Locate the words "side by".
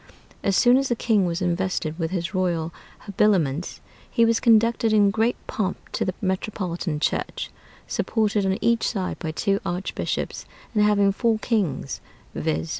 8.89-9.29